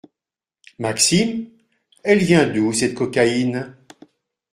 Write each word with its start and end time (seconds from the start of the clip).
Maxime? 0.79 1.47
Elle 2.03 2.17
vient 2.23 2.47
d’où, 2.47 2.73
cette 2.73 2.95
cocaïne? 2.95 3.75